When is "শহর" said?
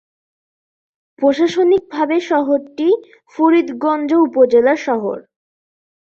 4.87-5.17